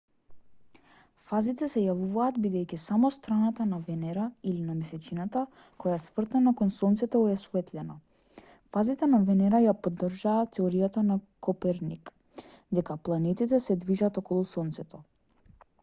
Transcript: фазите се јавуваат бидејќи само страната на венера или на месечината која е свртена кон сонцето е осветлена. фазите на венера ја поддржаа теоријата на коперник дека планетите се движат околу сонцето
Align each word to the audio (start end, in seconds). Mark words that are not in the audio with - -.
фазите 1.23 1.67
се 1.73 1.81
јавуваат 1.81 2.37
бидејќи 2.45 2.79
само 2.83 3.11
страната 3.17 3.67
на 3.73 3.77
венера 3.89 4.23
или 4.51 4.63
на 4.69 4.77
месечината 4.79 5.43
која 5.83 5.99
е 5.99 5.99
свртена 6.05 6.53
кон 6.63 6.73
сонцето 6.77 7.21
е 7.33 7.37
осветлена. 7.41 7.99
фазите 8.77 9.11
на 9.13 9.21
венера 9.29 9.61
ја 9.67 9.77
поддржаа 9.89 10.49
теоријата 10.59 11.05
на 11.11 11.19
коперник 11.49 12.11
дека 12.81 12.99
планетите 13.11 13.63
се 13.69 13.79
движат 13.87 14.19
околу 14.25 14.49
сонцето 14.57 15.05